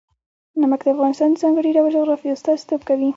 نمک 0.61 0.81
د 0.85 0.87
افغانستان 0.95 1.29
د 1.33 1.37
ځانګړي 1.43 1.69
ډول 1.77 1.91
جغرافیه 1.97 2.33
استازیتوب 2.35 2.81
کوي. 2.89 3.09